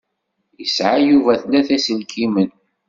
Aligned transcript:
Yesεa 0.59 0.97
Yuba 1.09 1.33
tlata 1.41 1.73
iselkimen. 1.77 2.49